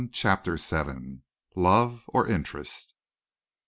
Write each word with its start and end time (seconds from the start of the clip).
CHAPTER 0.11 0.55
VII 0.57 1.21
LOVE 1.55 2.05
OR 2.07 2.25
INTEREST? 2.27 2.95